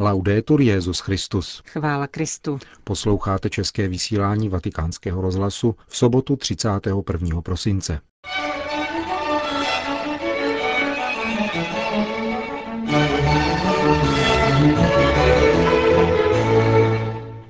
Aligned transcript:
Laudetur 0.00 0.60
Jezus 0.60 1.00
Christus. 1.00 1.62
Chvála 1.66 2.06
Kristu. 2.06 2.58
Posloucháte 2.84 3.50
české 3.50 3.88
vysílání 3.88 4.48
Vatikánského 4.48 5.22
rozhlasu 5.22 5.74
v 5.86 5.96
sobotu 5.96 6.36
31. 6.36 7.42
prosince. 7.42 8.00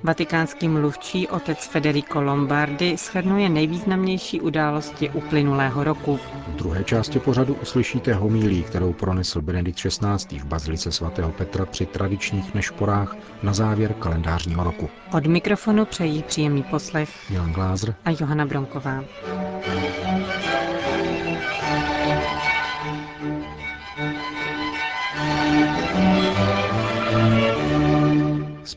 Vatikánský 0.09 0.67
mluvčí 0.69 1.27
otec 1.27 1.65
Federico 1.67 2.21
Lombardi 2.21 2.97
shrnuje 2.97 3.49
nejvýznamnější 3.49 4.41
události 4.41 5.09
uplynulého 5.09 5.83
roku. 5.83 6.19
V 6.47 6.55
druhé 6.55 6.83
části 6.83 7.19
pořadu 7.19 7.53
uslyšíte 7.53 8.13
homílí, 8.13 8.63
kterou 8.63 8.93
pronesl 8.93 9.41
Benedikt 9.41 9.79
XVI. 9.79 10.39
v 10.39 10.45
bazilice 10.45 10.91
svatého 10.91 11.31
Petra 11.31 11.65
při 11.65 11.85
tradičních 11.85 12.53
nešporách 12.53 13.15
na 13.43 13.53
závěr 13.53 13.93
kalendářního 13.93 14.63
roku. 14.63 14.89
Od 15.13 15.25
mikrofonu 15.25 15.85
přejí 15.85 16.23
příjemný 16.23 16.63
poslech 16.63 17.09
Milan 17.29 17.51
Glázer 17.53 17.95
a 18.05 18.09
Johana 18.11 18.45
Bronková. 18.45 19.03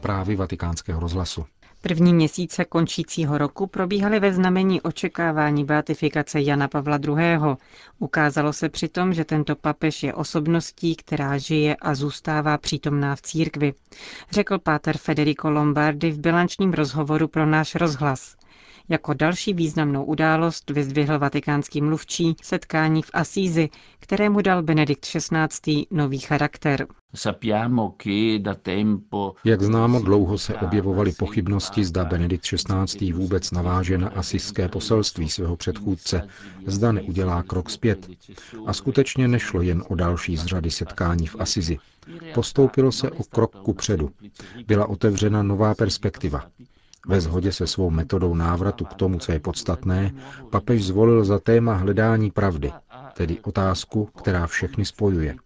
Zprávy 0.02 0.37
vatikánského 0.37 1.01
rozhlasu. 1.01 1.45
První 1.83 2.15
měsíce 2.15 2.65
končícího 2.65 3.38
roku 3.38 3.66
probíhaly 3.66 4.20
ve 4.20 4.33
znamení 4.33 4.80
očekávání 4.80 5.65
beatifikace 5.65 6.41
Jana 6.41 6.69
Pavla 6.69 6.98
II. 7.09 7.38
Ukázalo 7.98 8.52
se 8.52 8.69
přitom, 8.69 9.15
že 9.15 9.24
tento 9.24 9.57
papež 9.57 10.02
je 10.02 10.15
osobností, 10.15 10.96
která 10.96 11.38
žije 11.38 11.77
a 11.77 11.95
zůstává 11.95 12.59
přítomná 12.59 13.16
v 13.16 13.23
církvi, 13.23 13.74
řekl 14.30 14.59
páter 14.59 14.98
Federico 14.98 15.51
Lombardi 15.51 16.10
v 16.10 16.19
bilančním 16.19 16.73
rozhovoru 16.73 17.29
pro 17.29 17.46
náš 17.46 17.74
rozhlas. 17.74 18.37
Jako 18.93 19.15
další 19.15 19.54
významnou 19.54 20.04
událost 20.04 20.71
vyzdvihl 20.71 21.18
vatikánský 21.18 21.80
mluvčí 21.80 22.37
setkání 22.43 23.02
v 23.02 23.10
Asízi, 23.12 23.68
kterému 24.01 24.40
dal 24.40 24.62
Benedikt 24.62 25.07
XVI. 25.07 25.87
nový 25.90 26.18
charakter. 26.18 26.87
Jak 29.45 29.63
známo, 29.63 30.01
dlouho 30.01 30.38
se 30.38 30.54
objevovaly 30.54 31.13
pochybnosti, 31.13 31.85
zda 31.85 32.04
Benedikt 32.04 32.45
XVI. 32.45 33.13
vůbec 33.13 33.51
naváže 33.51 33.98
na 33.98 34.09
asijské 34.09 34.68
poselství 34.68 35.29
svého 35.30 35.57
předchůdce, 35.57 36.29
zda 36.66 36.93
neudělá 36.93 37.43
krok 37.43 37.70
zpět. 37.70 38.09
A 38.66 38.73
skutečně 38.73 39.29
nešlo 39.29 39.63
jen 39.63 39.82
o 39.88 39.95
další 39.95 40.37
z 40.37 40.45
řady 40.46 40.70
setkání 40.70 41.26
v 41.26 41.37
Asizi. 41.38 41.79
Postoupilo 42.35 42.93
se 42.93 43.10
o 43.10 43.23
krok 43.23 43.57
ku 43.63 43.73
předu. 43.74 44.10
Byla 44.66 44.87
otevřena 44.87 45.43
nová 45.43 45.74
perspektiva. 45.74 46.45
Ve 47.08 47.20
shodě 47.20 47.52
se 47.52 47.66
svou 47.66 47.90
metodou 47.90 48.34
návratu 48.34 48.84
k 48.84 48.95
tomu, 48.95 49.18
co 49.18 49.32
je 49.32 49.40
podstatné, 49.40 50.10
papež 50.50 50.84
zvolil 50.86 51.24
za 51.24 51.38
téma 51.38 51.74
hledání 51.74 52.30
pravdy, 52.30 52.72
tedy 53.14 53.40
otázku, 53.40 54.04
která 54.04 54.46
všechny 54.46 54.84
spojuje. 54.84 55.36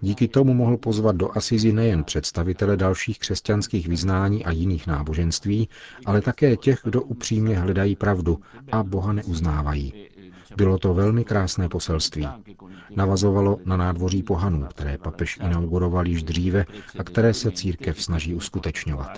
Díky 0.00 0.28
tomu 0.28 0.54
mohl 0.54 0.76
pozvat 0.76 1.16
do 1.16 1.36
Asizi 1.36 1.72
nejen 1.72 2.04
představitele 2.04 2.76
dalších 2.76 3.18
křesťanských 3.18 3.88
vyznání 3.88 4.44
a 4.44 4.50
jiných 4.50 4.86
náboženství, 4.86 5.68
ale 6.06 6.20
také 6.20 6.56
těch, 6.56 6.80
kdo 6.84 7.02
upřímně 7.02 7.58
hledají 7.58 7.96
pravdu 7.96 8.38
a 8.72 8.82
Boha 8.82 9.12
neuznávají. 9.12 9.92
Bylo 10.56 10.78
to 10.78 10.94
velmi 10.94 11.24
krásné 11.24 11.68
poselství. 11.68 12.28
Navazovalo 12.96 13.58
na 13.64 13.76
nádvoří 13.76 14.22
pohanů, 14.22 14.66
které 14.70 14.98
papež 14.98 15.38
inauguroval 15.44 16.06
již 16.06 16.22
dříve 16.22 16.64
a 16.98 17.04
které 17.04 17.34
se 17.34 17.50
církev 17.50 18.02
snaží 18.02 18.34
uskutečňovat. 18.34 19.10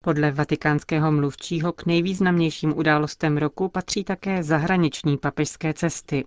Podle 0.00 0.30
vatikánského 0.30 1.12
mluvčího 1.12 1.72
k 1.72 1.86
nejvýznamnějším 1.86 2.78
událostem 2.78 3.36
roku 3.36 3.68
patří 3.68 4.04
také 4.04 4.42
zahraniční 4.42 5.16
papežské 5.16 5.74
cesty. 5.74 6.24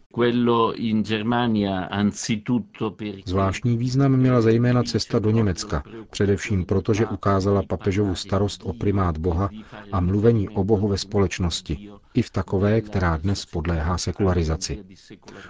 Zvláštní 3.25 3.78
význam 3.78 4.12
měla 4.18 4.41
zejména 4.41 4.84
cesta 4.84 5.19
do 5.19 5.31
Německa, 5.31 5.84
především 6.09 6.66
proto, 6.66 6.94
že 6.94 7.07
ukázala 7.07 7.63
papežovu 7.63 8.16
starost 8.16 8.62
o 8.63 8.74
primát 8.74 9.18
Boha 9.18 9.50
a 9.91 10.00
mluvení 10.00 10.50
o 10.50 10.63
Bohu 10.63 10.88
ve 10.88 10.97
společnosti, 10.97 11.90
i 12.13 12.22
v 12.22 12.30
takové, 12.30 12.81
která 12.81 13.18
dnes 13.18 13.46
podléhá 13.46 13.97
sekularizaci. 13.97 14.84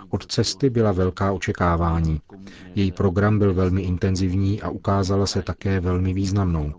Od 0.09 0.25
cesty 0.25 0.69
byla 0.69 0.91
velká 0.91 1.31
očekávání. 1.31 2.21
Její 2.75 2.91
program 2.91 3.39
byl 3.39 3.53
velmi 3.53 3.81
intenzivní 3.81 4.61
a 4.61 4.69
ukázala 4.69 5.25
se 5.27 5.41
také 5.41 5.79
velmi 5.79 6.13
významnou. 6.13 6.73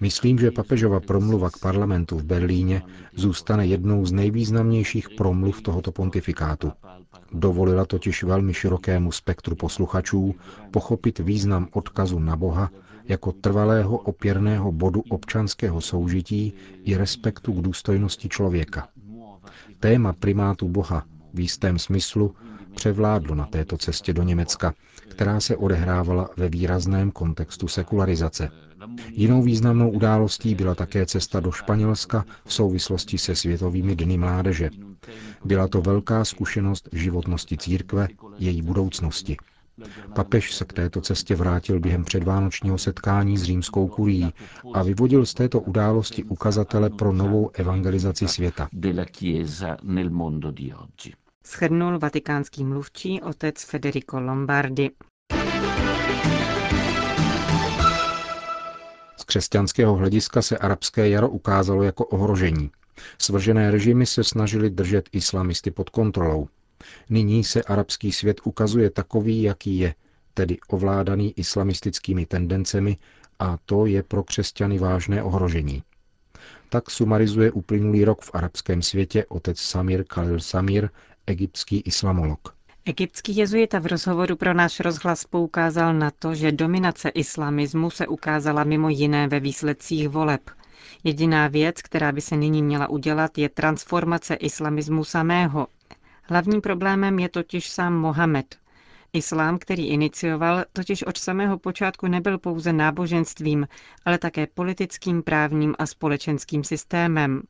Myslím, 0.00 0.38
že 0.38 0.50
papežova 0.50 1.00
promluva 1.00 1.50
k 1.50 1.58
parlamentu 1.58 2.18
v 2.18 2.24
Berlíně 2.24 2.82
zůstane 3.14 3.66
jednou 3.66 4.06
z 4.06 4.12
nejvýznamnějších 4.12 5.10
promluv 5.10 5.62
tohoto 5.62 5.92
pontifikátu. 5.92 6.72
Dovolila 7.32 7.84
totiž 7.84 8.22
velmi 8.24 8.54
širokému 8.54 9.12
spektru 9.12 9.56
posluchačů 9.56 10.34
pochopit 10.70 11.18
význam 11.18 11.68
odkazu 11.72 12.18
na 12.18 12.36
Boha 12.36 12.70
jako 13.08 13.32
trvalého 13.32 13.96
opěrného 13.98 14.72
bodu 14.72 15.02
občanského 15.08 15.80
soužití 15.80 16.52
i 16.84 16.96
respektu 16.96 17.52
k 17.52 17.62
důstojnosti 17.62 18.28
člověka. 18.28 18.88
Téma 19.80 20.12
primátu 20.12 20.68
Boha 20.68 21.04
v 21.34 21.40
jistém 21.40 21.78
smyslu 21.78 22.34
převládlo 22.74 23.34
na 23.34 23.46
této 23.46 23.78
cestě 23.78 24.12
do 24.12 24.22
Německa, 24.22 24.74
která 25.08 25.40
se 25.40 25.56
odehrávala 25.56 26.28
ve 26.36 26.48
výrazném 26.48 27.10
kontextu 27.10 27.68
sekularizace. 27.68 28.50
Jinou 29.08 29.42
významnou 29.42 29.90
událostí 29.90 30.54
byla 30.54 30.74
také 30.74 31.06
cesta 31.06 31.40
do 31.40 31.52
Španělska 31.52 32.24
v 32.44 32.52
souvislosti 32.52 33.18
se 33.18 33.34
Světovými 33.36 33.96
dny 33.96 34.18
mládeže. 34.18 34.70
Byla 35.44 35.68
to 35.68 35.82
velká 35.82 36.24
zkušenost 36.24 36.88
životnosti 36.92 37.58
církve, 37.58 38.08
její 38.38 38.62
budoucnosti. 38.62 39.36
Papež 40.14 40.54
se 40.54 40.64
k 40.64 40.72
této 40.72 41.00
cestě 41.00 41.36
vrátil 41.36 41.80
během 41.80 42.04
předvánočního 42.04 42.78
setkání 42.78 43.38
s 43.38 43.42
římskou 43.42 43.88
kurií 43.88 44.32
a 44.74 44.82
vyvodil 44.82 45.26
z 45.26 45.34
této 45.34 45.60
události 45.60 46.24
ukazatele 46.24 46.90
pro 46.90 47.12
novou 47.12 47.50
evangelizaci 47.54 48.28
světa. 48.28 48.68
Schrnul 51.46 51.98
vatikánský 51.98 52.64
mluvčí 52.64 53.22
otec 53.22 53.64
Federico 53.64 54.20
Lombardi. 54.20 54.90
Křesťanského 59.34 59.94
hlediska 59.96 60.42
se 60.42 60.58
arabské 60.58 61.08
jaro 61.08 61.28
ukázalo 61.28 61.82
jako 61.82 62.04
ohrožení. 62.04 62.70
Svržené 63.18 63.70
režimy 63.70 64.06
se 64.06 64.24
snažili 64.24 64.70
držet 64.70 65.08
islamisty 65.12 65.70
pod 65.70 65.90
kontrolou. 65.90 66.48
Nyní 67.10 67.44
se 67.44 67.62
arabský 67.62 68.12
svět 68.12 68.40
ukazuje 68.44 68.90
takový, 68.90 69.42
jaký 69.42 69.78
je, 69.78 69.94
tedy 70.34 70.58
ovládaný 70.68 71.32
islamistickými 71.38 72.26
tendencemi 72.26 72.96
a 73.38 73.58
to 73.66 73.86
je 73.86 74.02
pro 74.02 74.22
křesťany 74.24 74.78
vážné 74.78 75.22
ohrožení. 75.22 75.82
Tak 76.68 76.90
sumarizuje 76.90 77.52
uplynulý 77.52 78.04
rok 78.04 78.22
v 78.22 78.30
arabském 78.34 78.82
světě 78.82 79.24
otec 79.28 79.60
Samir 79.60 80.04
Khalil 80.04 80.40
Samir, 80.40 80.88
egyptský 81.26 81.80
islamolog. 81.80 82.53
Egyptský 82.86 83.36
jezuita 83.36 83.78
v 83.78 83.86
rozhovoru 83.86 84.36
pro 84.36 84.54
náš 84.54 84.80
rozhlas 84.80 85.24
poukázal 85.24 85.94
na 85.94 86.10
to, 86.10 86.34
že 86.34 86.52
dominace 86.52 87.08
islamismu 87.08 87.90
se 87.90 88.06
ukázala 88.06 88.64
mimo 88.64 88.88
jiné 88.88 89.28
ve 89.28 89.40
výsledcích 89.40 90.08
voleb. 90.08 90.50
Jediná 91.04 91.48
věc, 91.48 91.82
která 91.82 92.12
by 92.12 92.20
se 92.20 92.36
nyní 92.36 92.62
měla 92.62 92.88
udělat, 92.90 93.38
je 93.38 93.48
transformace 93.48 94.34
islamismu 94.34 95.04
samého. 95.04 95.66
Hlavním 96.22 96.60
problémem 96.60 97.18
je 97.18 97.28
totiž 97.28 97.70
sám 97.70 97.94
Mohamed. 97.94 98.56
Islám, 99.12 99.58
který 99.58 99.86
inicioval, 99.86 100.64
totiž 100.72 101.02
od 101.02 101.18
samého 101.18 101.58
počátku 101.58 102.06
nebyl 102.06 102.38
pouze 102.38 102.72
náboženstvím, 102.72 103.68
ale 104.04 104.18
také 104.18 104.46
politickým, 104.46 105.22
právním 105.22 105.74
a 105.78 105.86
společenským 105.86 106.64
systémem. 106.64 107.42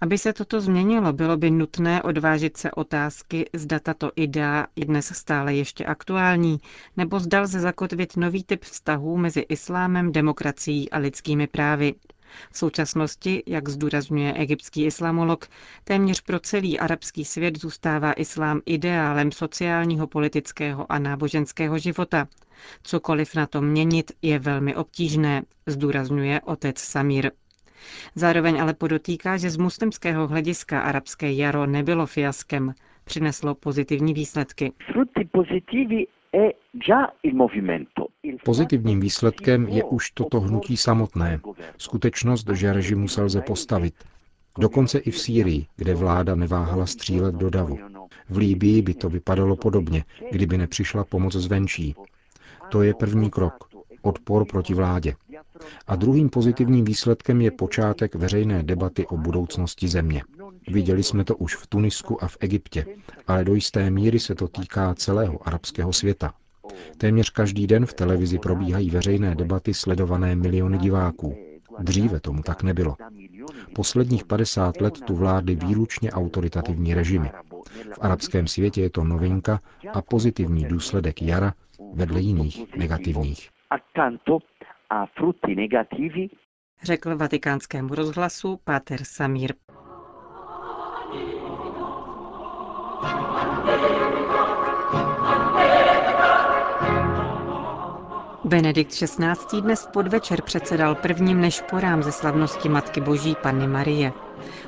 Aby 0.00 0.18
se 0.18 0.32
toto 0.32 0.60
změnilo, 0.60 1.12
bylo 1.12 1.36
by 1.36 1.50
nutné 1.50 2.02
odvážit 2.02 2.56
se 2.56 2.70
otázky, 2.70 3.50
zda 3.52 3.78
tato 3.78 4.10
idea 4.16 4.66
je 4.76 4.84
dnes 4.84 5.12
stále 5.14 5.54
ještě 5.54 5.84
aktuální, 5.84 6.58
nebo 6.96 7.20
zda 7.20 7.40
lze 7.40 7.60
zakotvit 7.60 8.16
nový 8.16 8.44
typ 8.44 8.64
vztahů 8.64 9.16
mezi 9.16 9.40
islámem, 9.40 10.12
demokracií 10.12 10.90
a 10.90 10.98
lidskými 10.98 11.46
právy. 11.46 11.94
V 12.52 12.58
současnosti, 12.58 13.42
jak 13.46 13.68
zdůrazňuje 13.68 14.32
egyptský 14.34 14.84
islamolog, 14.84 15.46
téměř 15.84 16.20
pro 16.20 16.38
celý 16.40 16.78
arabský 16.78 17.24
svět 17.24 17.60
zůstává 17.60 18.12
islám 18.12 18.60
ideálem 18.66 19.32
sociálního, 19.32 20.06
politického 20.06 20.92
a 20.92 20.98
náboženského 20.98 21.78
života. 21.78 22.28
Cokoliv 22.82 23.34
na 23.34 23.46
tom 23.46 23.66
měnit 23.66 24.12
je 24.22 24.38
velmi 24.38 24.76
obtížné, 24.76 25.42
zdůrazňuje 25.66 26.40
otec 26.40 26.78
Samír. 26.78 27.30
Zároveň 28.14 28.60
ale 28.62 28.74
podotýká, 28.74 29.36
že 29.36 29.50
z 29.50 29.56
muslimského 29.56 30.26
hlediska 30.28 30.80
arabské 30.80 31.32
jaro 31.32 31.66
nebylo 31.66 32.06
fiaskem, 32.06 32.74
přineslo 33.04 33.54
pozitivní 33.54 34.14
výsledky. 34.14 34.72
Pozitivním 38.44 39.00
výsledkem 39.00 39.68
je 39.68 39.84
už 39.84 40.10
toto 40.10 40.40
hnutí 40.40 40.76
samotné, 40.76 41.40
skutečnost, 41.78 42.46
že 42.54 42.72
režimu 42.72 43.08
se 43.08 43.22
lze 43.22 43.40
postavit. 43.40 43.94
Dokonce 44.58 44.98
i 44.98 45.10
v 45.10 45.18
Sýrii, 45.18 45.66
kde 45.76 45.94
vláda 45.94 46.34
neváhala 46.34 46.86
střílet 46.86 47.34
do 47.34 47.50
davu. 47.50 47.78
V 48.28 48.36
Líbii 48.36 48.82
by 48.82 48.94
to 48.94 49.08
vypadalo 49.08 49.56
podobně, 49.56 50.04
kdyby 50.32 50.58
nepřišla 50.58 51.04
pomoc 51.04 51.32
zvenčí. 51.36 51.94
To 52.68 52.82
je 52.82 52.94
první 52.94 53.30
krok. 53.30 53.67
Odpor 54.02 54.44
proti 54.46 54.74
vládě. 54.74 55.14
A 55.86 55.96
druhým 55.96 56.28
pozitivním 56.30 56.84
výsledkem 56.84 57.40
je 57.40 57.50
počátek 57.50 58.14
veřejné 58.14 58.62
debaty 58.62 59.06
o 59.06 59.16
budoucnosti 59.16 59.88
země. 59.88 60.22
Viděli 60.68 61.02
jsme 61.02 61.24
to 61.24 61.36
už 61.36 61.56
v 61.56 61.66
Tunisku 61.66 62.24
a 62.24 62.28
v 62.28 62.36
Egyptě, 62.40 62.86
ale 63.26 63.44
do 63.44 63.54
jisté 63.54 63.90
míry 63.90 64.20
se 64.20 64.34
to 64.34 64.48
týká 64.48 64.94
celého 64.94 65.48
arabského 65.48 65.92
světa. 65.92 66.34
Téměř 66.98 67.30
každý 67.30 67.66
den 67.66 67.86
v 67.86 67.94
televizi 67.94 68.38
probíhají 68.38 68.90
veřejné 68.90 69.34
debaty 69.34 69.74
sledované 69.74 70.36
miliony 70.36 70.78
diváků. 70.78 71.36
Dříve 71.78 72.20
tomu 72.20 72.42
tak 72.42 72.62
nebylo. 72.62 72.96
Posledních 73.74 74.24
50 74.24 74.80
let 74.80 74.94
tu 75.06 75.14
vládly 75.16 75.54
výlučně 75.54 76.10
autoritativní 76.12 76.94
režimy. 76.94 77.30
V 77.94 77.98
arabském 78.00 78.46
světě 78.46 78.82
je 78.82 78.90
to 78.90 79.04
novinka 79.04 79.60
a 79.92 80.02
pozitivní 80.02 80.64
důsledek 80.64 81.22
jara 81.22 81.54
vedle 81.94 82.20
jiných 82.20 82.76
negativních. 82.76 83.48
Řekl 86.82 87.16
vatikánskému 87.16 87.94
rozhlasu 87.94 88.60
Páter 88.64 89.04
Samír. 89.04 89.54
Benedikt 98.44 98.92
XVI. 98.92 99.60
dnes 99.60 99.86
podvečer 99.92 100.42
předsedal 100.42 100.94
prvním 100.94 101.40
nešporám 101.40 102.02
ze 102.02 102.12
slavnosti 102.12 102.68
Matky 102.68 103.00
Boží 103.00 103.36
Panny 103.42 103.66
Marie. 103.66 104.12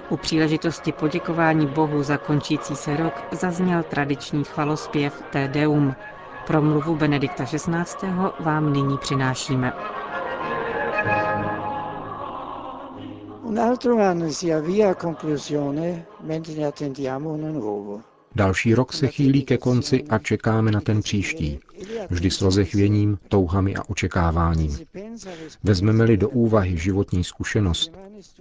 U 0.09 0.17
příležitosti 0.17 0.93
poděkování 0.93 1.67
Bohu 1.67 2.03
za 2.03 2.19
končící 2.19 2.77
se 2.77 2.97
rok 2.97 3.15
zazněl 3.33 3.83
tradiční 3.83 4.45
chvalospěv 4.45 5.23
Te 5.31 5.49
Deum. 5.49 5.95
Promluvu 6.47 6.97
Benedikta 6.97 7.45
XVI. 7.45 8.09
vám 8.41 8.73
nyní 8.73 8.99
přinášíme. 8.99 9.73
Un 13.43 13.61
altro 13.61 13.99
anno 13.99 14.33
si 14.33 14.55
avvia 14.55 14.91
a 14.91 14.95
conclusione 14.95 16.07
mentre 16.23 16.55
ne 16.55 16.67
attendiamo 16.67 17.31
uno 17.31 17.53
nuovo. 17.53 18.01
Další 18.35 18.75
rok 18.75 18.93
se 18.93 19.07
chýlí 19.09 19.43
ke 19.45 19.59
konci 19.59 20.05
a 20.05 20.19
čekáme 20.19 20.71
na 20.71 20.81
ten 20.81 21.03
příští. 21.03 21.61
Vždy 22.11 22.31
s 22.31 22.41
rozechvěním, 22.43 23.19
touhami 23.29 23.77
a 23.77 23.83
očekáváním. 23.89 24.79
Vezmeme-li 25.63 26.17
do 26.17 26.29
úvahy 26.29 26.79
životní 26.79 27.25
zkušenost, 27.25 27.93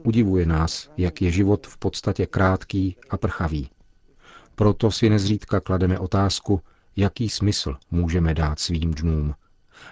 udivuje 0.03 0.45
nás, 0.45 0.89
jak 0.97 1.21
je 1.21 1.31
život 1.31 1.67
v 1.67 1.77
podstatě 1.77 2.25
krátký 2.25 2.95
a 3.09 3.17
prchavý. 3.17 3.69
Proto 4.55 4.91
si 4.91 5.09
nezřídka 5.09 5.59
klademe 5.59 5.99
otázku, 5.99 6.61
jaký 6.95 7.29
smysl 7.29 7.77
můžeme 7.91 8.33
dát 8.33 8.59
svým 8.59 8.93
dnům. 8.93 9.35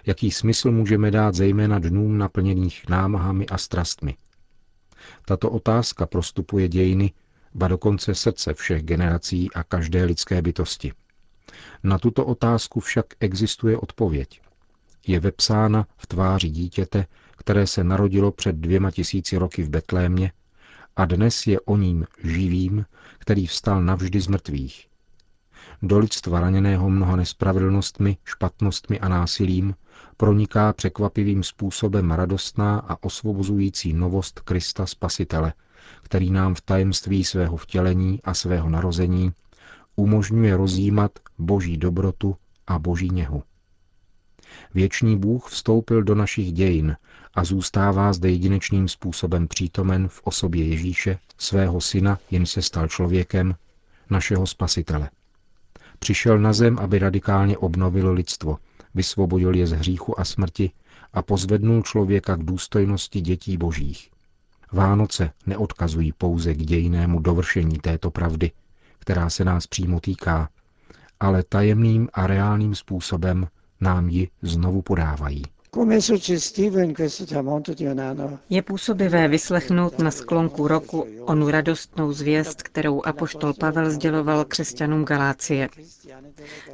Jaký 0.06 0.32
smysl 0.32 0.72
můžeme 0.72 1.12
dát 1.12 1.36
zejména 1.36 1.80
dnům 1.80 2.18
naplněných 2.18 2.90
námahami 2.90 3.48
a 3.48 3.58
strastmi. 3.58 4.16
Tato 5.26 5.50
otázka 5.50 6.06
prostupuje 6.06 6.68
dějiny 6.68 7.12
ba 7.54 7.68
dokonce 7.68 8.16
srdce 8.16 8.54
všech 8.54 8.84
generací 8.84 9.50
a 9.54 9.64
každé 9.64 10.04
lidské 10.04 10.42
bytosti. 10.42 10.94
Na 11.84 11.98
tuto 11.98 12.26
otázku 12.26 12.80
však 12.80 13.06
existuje 13.20 13.78
odpověď. 13.78 14.42
Je 15.08 15.20
vepsána 15.20 15.88
v 15.98 16.08
tváři 16.08 16.50
dítěte, 16.50 17.06
které 17.38 17.68
se 17.68 17.84
narodilo 17.84 18.32
před 18.32 18.56
dvěma 18.56 18.92
tisíci 18.92 19.38
roky 19.38 19.64
v 19.64 19.70
Betlémě 19.70 20.32
a 20.96 21.06
dnes 21.06 21.48
je 21.48 21.60
o 21.60 21.78
ním 21.78 22.06
živým, 22.24 22.86
který 23.20 23.48
vstal 23.48 23.84
navždy 23.84 24.22
z 24.22 24.28
mrtvých. 24.28 24.87
Do 25.82 26.00
lidstva 26.00 26.40
raněného 26.40 26.90
mnoha 26.90 27.16
nespravedlnostmi, 27.16 28.18
špatnostmi 28.26 29.00
a 29.00 29.10
násilím 29.10 29.76
proniká 30.18 30.74
překvapivým 30.74 31.44
způsobem 31.44 32.12
radostná 32.12 32.80
a 32.80 33.04
osvobozující 33.04 33.94
novost 33.94 34.40
Krista 34.40 34.86
Spasitele– 34.86 35.54
který 36.04 36.32
nám 36.32 36.56
v 36.56 36.62
tajemství 36.62 37.24
svého 37.24 37.58
vtělení 37.58 38.20
a 38.24 38.34
svého 38.34 38.70
narození 38.70 39.32
umožňuje 39.96 40.58
rozjímat 40.58 41.12
boží 41.38 41.78
dobrotu 41.78 42.36
a 42.68 42.80
boží 42.80 43.10
něhu. 43.10 43.44
Věčný 44.74 45.18
Bůh 45.18 45.50
vstoupil 45.50 46.04
do 46.04 46.16
našich 46.16 46.52
dějin 46.54 46.96
a 47.34 47.44
zůstává 47.44 48.14
zde 48.14 48.30
jedinečným 48.30 48.88
způsobem 48.88 49.48
přítomen 49.48 50.08
v 50.08 50.22
osobě 50.24 50.68
Ježíše, 50.68 51.20
svého 51.38 51.82
syna, 51.82 52.20
jen 52.32 52.46
se 52.46 52.62
stal 52.62 52.88
člověkem, 52.88 53.56
našeho 54.10 54.48
spasitele. 54.48 55.10
Přišel 56.00 56.40
na 56.40 56.54
zem, 56.54 56.80
aby 56.80 57.00
radikálně 57.00 57.58
obnovil 57.58 58.12
lidstvo, 58.14 58.58
vysvobodil 58.96 59.56
je 59.56 59.68
z 59.68 59.72
hříchu 59.72 60.20
a 60.20 60.26
smrti 60.26 60.72
a 61.14 61.22
pozvednul 61.22 61.82
člověka 61.82 62.36
k 62.36 62.44
důstojnosti 62.44 63.22
dětí 63.22 63.58
božích. 63.58 64.10
Vánoce 64.72 65.32
neodkazují 65.46 66.12
pouze 66.12 66.54
k 66.54 66.58
dějnému 66.58 67.20
dovršení 67.20 67.78
této 67.78 68.12
pravdy, 68.12 68.52
která 69.00 69.30
se 69.30 69.46
nás 69.46 69.68
přímo 69.68 70.00
týká, 70.00 70.50
ale 71.20 71.44
tajemným 71.44 72.10
a 72.14 72.28
reálným 72.28 72.76
způsobem 72.76 73.48
nám 73.82 74.10
ji 74.10 74.30
znovu 74.42 74.82
podávají. 74.82 75.44
Je 78.50 78.62
působivé 78.62 79.28
vyslechnout 79.28 80.00
na 80.00 80.12
sklonku 80.12 80.68
roku 80.68 81.06
onu 81.22 81.50
radostnou 81.50 82.12
zvěst, 82.14 82.64
kterou 82.64 83.02
apoštol 83.06 83.54
Pavel 83.54 83.92
sděloval 83.92 84.46
křesťanům 84.46 85.06
Galácie. 85.06 85.70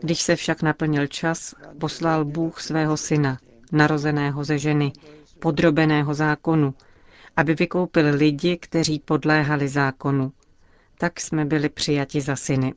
Když 0.01 0.21
se 0.21 0.35
však 0.35 0.61
naplnil 0.61 1.07
čas, 1.07 1.55
poslal 1.79 2.25
Bůh 2.25 2.61
svého 2.61 2.97
syna, 2.97 3.37
narozeného 3.71 4.43
ze 4.43 4.57
ženy, 4.57 4.93
podrobeného 5.39 6.13
zákonu, 6.13 6.73
aby 7.35 7.55
vykoupil 7.55 8.15
lidi, 8.15 8.57
kteří 8.57 8.99
podléhali 8.99 9.67
zákonu. 9.67 10.31
Tak 10.97 11.19
jsme 11.19 11.45
byli 11.45 11.69
přijati 11.69 12.21
za 12.21 12.35
syny. 12.35 12.73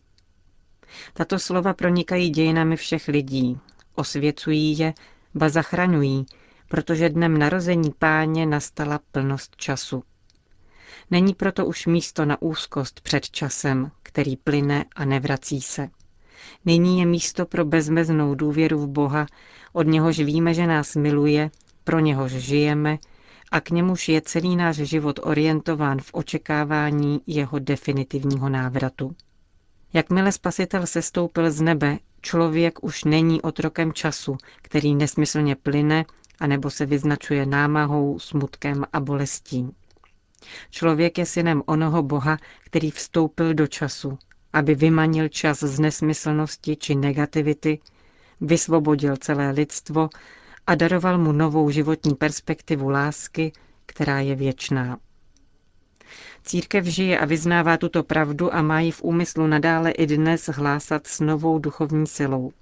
Tato 1.12 1.38
slova 1.38 1.74
pronikají 1.74 2.30
dějinami 2.30 2.76
všech 2.76 3.08
lidí, 3.08 3.58
osvěcují 3.94 4.78
je, 4.78 4.94
ba 5.36 5.48
zachraňují, 5.48 6.26
protože 6.68 7.08
dnem 7.08 7.38
narození 7.38 7.90
páně 7.98 8.46
nastala 8.46 9.00
plnost 9.12 9.56
času. 9.56 10.02
Není 11.10 11.34
proto 11.34 11.66
už 11.66 11.86
místo 11.86 12.24
na 12.24 12.42
úzkost 12.42 13.00
před 13.00 13.30
časem, 13.30 13.90
který 14.02 14.36
plyne 14.36 14.84
a 14.96 15.04
nevrací 15.04 15.60
se. 15.62 15.88
Nyní 16.64 16.98
je 17.00 17.06
místo 17.06 17.46
pro 17.46 17.64
bezmeznou 17.64 18.34
důvěru 18.34 18.78
v 18.78 18.88
Boha, 18.88 19.26
od 19.72 19.86
něhož 19.86 20.18
víme, 20.20 20.54
že 20.54 20.66
nás 20.66 20.96
miluje, 20.96 21.50
pro 21.84 21.98
něhož 21.98 22.32
žijeme, 22.32 22.98
a 23.52 23.60
k 23.60 23.70
němuž 23.70 24.08
je 24.08 24.20
celý 24.20 24.56
náš 24.56 24.76
život 24.76 25.20
orientován 25.22 25.98
v 26.00 26.10
očekávání 26.12 27.20
jeho 27.26 27.58
definitivního 27.58 28.48
návratu. 28.48 29.14
Jakmile 29.96 30.32
spasitel 30.32 30.86
sestoupil 30.86 31.50
z 31.50 31.60
nebe, 31.60 31.98
člověk 32.22 32.84
už 32.84 33.04
není 33.04 33.42
otrokem 33.42 33.92
času, 33.92 34.36
který 34.62 34.94
nesmyslně 34.94 35.56
plyne 35.56 36.04
anebo 36.40 36.70
se 36.70 36.86
vyznačuje 36.86 37.46
námahou, 37.46 38.18
smutkem 38.18 38.84
a 38.92 39.00
bolestí. 39.00 39.70
Člověk 40.70 41.18
je 41.18 41.26
synem 41.26 41.62
onoho 41.66 42.02
Boha, 42.02 42.38
který 42.64 42.90
vstoupil 42.90 43.54
do 43.54 43.66
času, 43.66 44.18
aby 44.52 44.74
vymanil 44.74 45.28
čas 45.28 45.58
z 45.60 45.80
nesmyslnosti 45.80 46.76
či 46.76 46.94
negativity, 46.94 47.78
vysvobodil 48.40 49.16
celé 49.16 49.50
lidstvo 49.50 50.08
a 50.66 50.74
daroval 50.74 51.18
mu 51.18 51.32
novou 51.32 51.70
životní 51.70 52.14
perspektivu 52.14 52.88
lásky, 52.88 53.52
která 53.86 54.20
je 54.20 54.34
věčná. 54.34 54.98
Církev 56.44 56.84
žije 56.84 57.18
a 57.18 57.24
vyznává 57.24 57.76
tuto 57.76 58.02
pravdu 58.02 58.54
a 58.54 58.62
má 58.62 58.80
ji 58.80 58.90
v 58.90 59.02
úmyslu 59.02 59.46
nadále 59.46 59.90
i 59.90 60.06
dnes 60.06 60.48
hlásat 60.48 61.06
s 61.06 61.20
novou 61.20 61.58
duchovní 61.58 62.06
silou. 62.06 62.52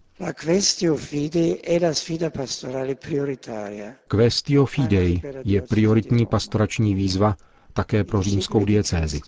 Questio 4.06 4.66
Fidei 4.66 5.22
je 5.44 5.62
prioritní 5.62 6.26
pastorační 6.26 6.94
výzva 6.94 7.36
také 7.74 8.04
pro 8.04 8.22
římskou 8.22 8.64
diecézi. 8.64 9.20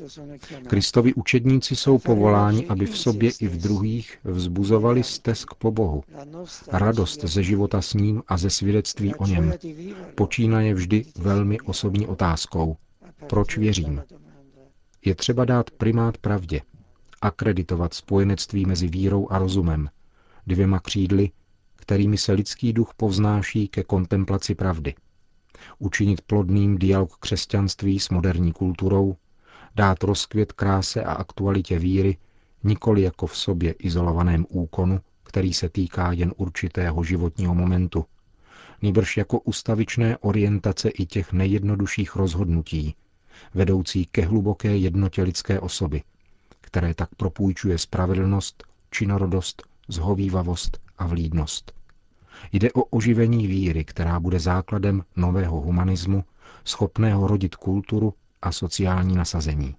Kristovi 0.66 1.14
učedníci 1.14 1.76
jsou 1.76 1.98
povoláni, 1.98 2.66
aby 2.66 2.86
v 2.86 2.98
sobě 2.98 3.30
i 3.40 3.48
v 3.48 3.56
druhých 3.56 4.18
vzbuzovali 4.24 5.02
stesk 5.02 5.54
po 5.54 5.70
Bohu. 5.70 6.02
Radost 6.68 7.20
ze 7.24 7.42
života 7.42 7.82
s 7.82 7.94
ním 7.94 8.22
a 8.28 8.36
ze 8.36 8.50
svědectví 8.50 9.14
o 9.14 9.26
něm. 9.26 9.54
Počínaje 10.14 10.74
vždy 10.74 11.04
velmi 11.18 11.60
osobní 11.60 12.06
otázkou. 12.06 12.76
Proč 13.28 13.58
věřím? 13.58 14.02
Je 15.04 15.14
třeba 15.14 15.44
dát 15.44 15.70
primát 15.70 16.18
pravdě, 16.18 16.60
akreditovat 17.20 17.94
spojenectví 17.94 18.66
mezi 18.66 18.88
vírou 18.88 19.28
a 19.30 19.38
rozumem, 19.38 19.90
dvěma 20.46 20.80
křídly, 20.80 21.30
kterými 21.76 22.18
se 22.18 22.32
lidský 22.32 22.72
duch 22.72 22.94
povznáší 22.96 23.68
ke 23.68 23.82
kontemplaci 23.84 24.54
pravdy. 24.54 24.94
Učinit 25.78 26.20
plodným 26.20 26.78
dialog 26.78 27.16
křesťanství 27.16 28.00
s 28.00 28.08
moderní 28.08 28.52
kulturou, 28.52 29.16
dát 29.74 30.02
rozkvět 30.02 30.52
kráse 30.52 31.04
a 31.04 31.12
aktualitě 31.12 31.78
víry, 31.78 32.18
nikoli 32.64 33.02
jako 33.02 33.26
v 33.26 33.36
sobě 33.36 33.72
izolovaném 33.72 34.46
úkonu, 34.48 35.00
který 35.22 35.54
se 35.54 35.68
týká 35.68 36.12
jen 36.12 36.32
určitého 36.36 37.04
životního 37.04 37.54
momentu, 37.54 38.04
nýbrž 38.82 39.16
jako 39.16 39.40
ustavičné 39.40 40.18
orientace 40.18 40.88
i 40.88 41.06
těch 41.06 41.32
nejjednodušších 41.32 42.16
rozhodnutí, 42.16 42.94
vedoucí 43.54 44.06
ke 44.06 44.26
hluboké 44.26 44.76
jednotě 44.76 45.22
lidské 45.22 45.60
osoby, 45.60 46.02
které 46.60 46.94
tak 46.94 47.14
propůjčuje 47.14 47.78
spravedlnost, 47.78 48.64
činorodost, 48.90 49.62
zhovývavost 49.88 50.78
a 50.98 51.06
vlídnost. 51.06 51.72
Jde 52.52 52.72
o 52.72 52.84
oživení 52.84 53.46
víry, 53.46 53.84
která 53.84 54.20
bude 54.20 54.40
základem 54.40 55.02
nového 55.16 55.60
humanismu, 55.60 56.24
schopného 56.64 57.26
rodit 57.26 57.56
kulturu 57.56 58.14
a 58.42 58.52
sociální 58.52 59.14
nasazení. 59.16 59.74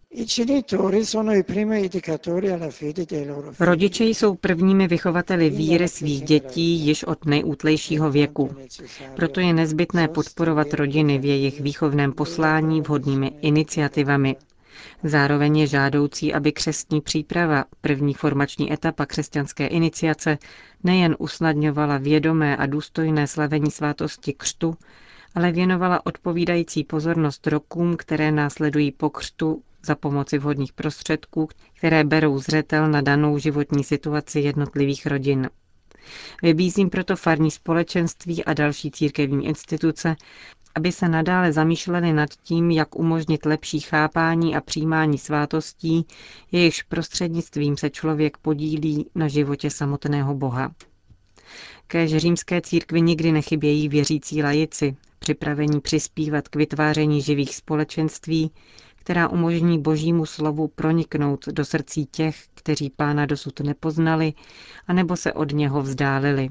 Rodiče 3.60 4.04
jsou 4.04 4.36
prvními 4.36 4.88
vychovateli 4.88 5.50
víry 5.50 5.88
svých 5.88 6.22
dětí 6.22 6.76
již 6.80 7.04
od 7.04 7.26
nejútlejšího 7.26 8.12
věku. 8.12 8.56
Proto 9.16 9.40
je 9.40 9.54
nezbytné 9.54 10.08
podporovat 10.08 10.74
rodiny 10.74 11.18
v 11.20 11.26
jejich 11.26 11.62
výchovném 11.62 12.12
poslání 12.14 12.82
vhodnými 12.82 13.32
iniciativami. 13.42 14.36
Zároveň 15.04 15.58
je 15.58 15.68
žádoucí, 15.68 16.34
aby 16.34 16.52
křestní 16.52 17.02
příprava, 17.02 17.66
první 17.82 18.14
formační 18.14 18.74
etapa 18.74 19.06
křesťanské 19.06 19.68
iniciace, 19.68 20.38
nejen 20.84 21.16
usnadňovala 21.20 21.98
vědomé 21.98 22.58
a 22.58 22.66
důstojné 22.66 23.28
slavení 23.28 23.72
svátosti 23.72 24.34
křtu, 24.34 24.76
ale 25.38 25.52
věnovala 25.52 26.06
odpovídající 26.06 26.84
pozornost 26.84 27.48
rokům, 27.48 27.98
které 27.98 28.32
následují 28.32 28.92
po 28.92 29.10
křtu 29.10 29.64
za 29.86 29.96
pomoci 29.96 30.38
vhodných 30.38 30.74
prostředků, 30.74 31.50
které 31.78 32.04
berou 32.04 32.40
zřetel 32.40 32.88
na 32.92 33.02
danou 33.02 33.38
životní 33.38 33.84
situaci 33.84 34.40
jednotlivých 34.40 35.06
rodin. 35.06 35.50
Vybízím 36.44 36.90
proto 36.90 37.16
farní 37.16 37.52
společenství 37.52 38.46
a 38.46 38.54
další 38.54 38.92
církevní 38.92 39.46
instituce, 39.46 40.16
aby 40.76 40.92
se 40.92 41.08
nadále 41.08 41.54
zamýšleli 41.54 42.14
nad 42.14 42.30
tím, 42.44 42.72
jak 42.72 42.96
umožnit 42.96 43.46
lepší 43.46 43.80
chápání 43.80 44.56
a 44.56 44.62
přijímání 44.62 45.18
svátostí, 45.18 46.06
jejichž 46.52 46.84
prostřednictvím 46.84 47.78
se 47.78 47.90
člověk 47.90 48.38
podílí 48.38 49.10
na 49.16 49.28
životě 49.28 49.70
samotného 49.70 50.36
Boha. 50.36 50.72
Kéž 51.88 52.18
římské 52.18 52.62
církvi 52.62 53.02
nikdy 53.02 53.32
nechybějí 53.32 53.90
věřící 53.90 54.44
lajici, 54.44 54.96
připravení 55.20 55.82
přispívat 55.82 56.48
k 56.48 56.56
vytváření 56.56 57.22
živých 57.22 57.56
společenství, 57.56 58.52
která 58.96 59.28
umožní 59.28 59.80
božímu 59.82 60.26
slovu 60.26 60.68
proniknout 60.68 61.46
do 61.48 61.66
srdcí 61.66 62.06
těch, 62.06 62.44
kteří 62.54 62.90
pána 62.90 63.26
dosud 63.26 63.60
nepoznali, 63.60 64.34
anebo 64.88 65.16
se 65.16 65.34
od 65.34 65.52
něho 65.52 65.82
vzdálili. 65.82 66.50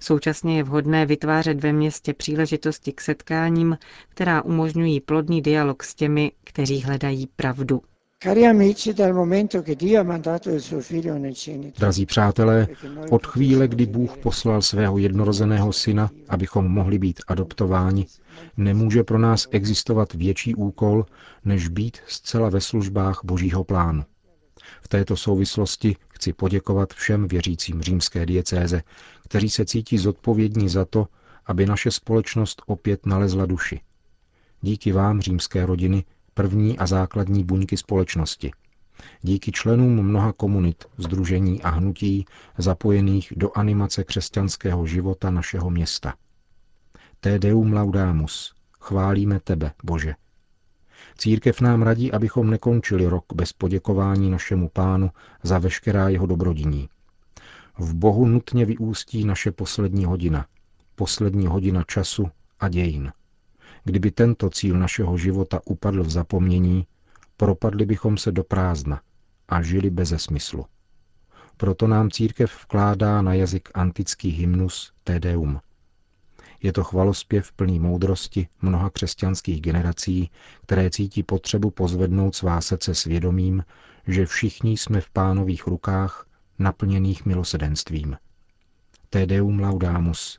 Současně 0.00 0.56
je 0.56 0.62
vhodné 0.62 1.06
vytvářet 1.06 1.60
ve 1.60 1.72
městě 1.72 2.14
příležitosti 2.14 2.92
k 2.92 3.00
setkáním, 3.00 3.78
která 4.08 4.42
umožňují 4.42 5.00
plodný 5.00 5.42
dialog 5.42 5.82
s 5.82 5.94
těmi, 5.94 6.32
kteří 6.44 6.82
hledají 6.82 7.28
pravdu. 7.36 7.82
Drazí 11.78 12.06
přátelé, 12.06 12.68
od 13.10 13.26
chvíle, 13.26 13.68
kdy 13.68 13.86
Bůh 13.86 14.16
poslal 14.16 14.62
svého 14.62 14.98
jednorozeného 14.98 15.72
syna, 15.72 16.10
abychom 16.28 16.68
mohli 16.68 16.98
být 16.98 17.20
adoptováni, 17.26 18.06
nemůže 18.56 19.04
pro 19.04 19.18
nás 19.18 19.48
existovat 19.50 20.14
větší 20.14 20.54
úkol, 20.54 21.06
než 21.44 21.68
být 21.68 21.98
zcela 22.06 22.48
ve 22.48 22.60
službách 22.60 23.20
Božího 23.24 23.64
plánu. 23.64 24.04
V 24.82 24.88
této 24.88 25.16
souvislosti 25.16 25.96
chci 26.08 26.32
poděkovat 26.32 26.92
všem 26.92 27.28
věřícím 27.28 27.82
římské 27.82 28.26
diecéze, 28.26 28.82
kteří 29.24 29.50
se 29.50 29.64
cítí 29.64 29.98
zodpovědní 29.98 30.68
za 30.68 30.84
to, 30.84 31.08
aby 31.46 31.66
naše 31.66 31.90
společnost 31.90 32.62
opět 32.66 33.06
nalezla 33.06 33.46
duši. 33.46 33.80
Díky 34.60 34.92
vám, 34.92 35.20
římské 35.20 35.66
rodiny, 35.66 36.04
první 36.36 36.78
a 36.78 36.86
základní 36.86 37.44
buňky 37.44 37.76
společnosti. 37.76 38.50
Díky 39.22 39.52
členům 39.52 40.02
mnoha 40.02 40.32
komunit, 40.32 40.84
združení 40.98 41.62
a 41.62 41.70
hnutí 41.70 42.24
zapojených 42.58 43.32
do 43.36 43.50
animace 43.54 44.04
křesťanského 44.04 44.86
života 44.86 45.30
našeho 45.30 45.70
města. 45.70 46.14
Te 47.20 47.38
deum 47.38 47.72
laudamus, 47.72 48.54
chválíme 48.80 49.40
tebe, 49.40 49.72
Bože. 49.84 50.14
Církev 51.18 51.60
nám 51.60 51.82
radí, 51.82 52.12
abychom 52.12 52.50
nekončili 52.50 53.06
rok 53.06 53.24
bez 53.34 53.52
poděkování 53.52 54.30
našemu 54.30 54.68
pánu 54.68 55.10
za 55.42 55.58
veškerá 55.58 56.08
jeho 56.08 56.26
dobrodiní. 56.26 56.88
V 57.78 57.94
Bohu 57.94 58.26
nutně 58.26 58.64
vyústí 58.64 59.24
naše 59.24 59.52
poslední 59.52 60.04
hodina, 60.04 60.46
poslední 60.94 61.46
hodina 61.46 61.84
času 61.84 62.26
a 62.60 62.68
dějin. 62.68 63.12
Kdyby 63.86 64.10
tento 64.10 64.50
cíl 64.50 64.78
našeho 64.78 65.18
života 65.18 65.60
upadl 65.64 66.02
v 66.02 66.10
zapomnění, 66.10 66.86
propadli 67.36 67.86
bychom 67.86 68.16
se 68.16 68.32
do 68.32 68.44
prázdna 68.44 69.00
a 69.48 69.62
žili 69.62 69.90
beze 69.90 70.18
smyslu. 70.18 70.66
Proto 71.56 71.86
nám 71.86 72.10
církev 72.10 72.64
vkládá 72.64 73.22
na 73.22 73.34
jazyk 73.34 73.68
antický 73.74 74.30
hymnus 74.30 74.92
Tedeum. 75.04 75.60
Je 76.62 76.72
to 76.72 76.84
chvalospěv 76.84 77.52
plný 77.52 77.80
moudrosti 77.80 78.48
mnoha 78.62 78.90
křesťanských 78.90 79.60
generací, 79.60 80.30
které 80.62 80.90
cítí 80.90 81.22
potřebu 81.22 81.70
pozvednout 81.70 82.34
svá 82.34 82.60
srdce 82.60 82.94
svědomím, 82.94 83.64
že 84.06 84.26
všichni 84.26 84.76
jsme 84.76 85.00
v 85.00 85.10
pánových 85.10 85.66
rukách, 85.66 86.26
naplněných 86.58 87.26
milosedenstvím. 87.26 88.16
Tedeum 89.10 89.60
laudamus, 89.60 90.38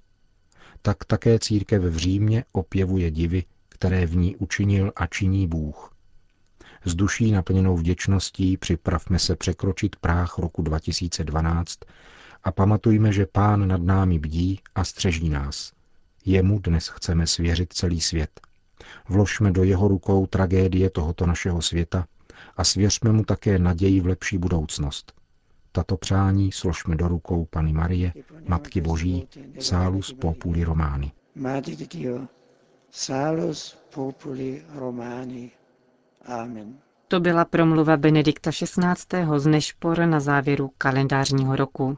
tak 0.81 1.05
také 1.05 1.39
církev 1.39 1.83
v 1.83 1.97
Římě 1.97 2.43
opěvuje 2.51 3.11
divy, 3.11 3.43
které 3.69 4.05
v 4.05 4.15
ní 4.15 4.35
učinil 4.35 4.91
a 4.95 5.07
činí 5.07 5.47
Bůh. 5.47 5.93
S 6.85 6.95
duší 6.95 7.31
naplněnou 7.31 7.77
vděčností 7.77 8.57
připravme 8.57 9.19
se 9.19 9.35
překročit 9.35 9.95
práh 9.95 10.37
roku 10.37 10.61
2012 10.61 11.79
a 12.43 12.51
pamatujme, 12.51 13.13
že 13.13 13.25
Pán 13.25 13.67
nad 13.67 13.81
námi 13.81 14.19
bdí 14.19 14.59
a 14.75 14.83
střeží 14.83 15.29
nás. 15.29 15.71
Jemu 16.25 16.59
dnes 16.59 16.87
chceme 16.87 17.27
svěřit 17.27 17.73
celý 17.73 18.01
svět. 18.01 18.41
Vložme 19.09 19.51
do 19.51 19.63
jeho 19.63 19.87
rukou 19.87 20.27
tragédie 20.27 20.89
tohoto 20.89 21.25
našeho 21.25 21.61
světa 21.61 22.05
a 22.57 22.63
svěřme 22.63 23.11
mu 23.11 23.23
také 23.23 23.59
naději 23.59 24.01
v 24.01 24.05
lepší 24.05 24.37
budoucnost. 24.37 25.13
Tato 25.77 25.97
přání 25.97 26.51
složme 26.51 26.95
do 26.95 27.07
rukou 27.07 27.45
Pany 27.45 27.73
Marie, 27.73 28.13
Matky 28.47 28.81
Boží, 28.81 29.27
Salus 29.59 30.13
Populi 30.13 30.63
Romani. 30.63 31.11
Salus 32.91 33.77
Populi 33.93 34.63
Romani. 34.75 35.51
Amen. 36.25 36.73
To 37.07 37.19
byla 37.19 37.45
promluva 37.45 37.97
Benedikta 37.97 38.51
XVI. 38.51 39.25
z 39.37 39.47
Nešpor 39.47 39.99
na 40.05 40.19
závěru 40.19 40.71
kalendářního 40.77 41.55
roku. 41.55 41.97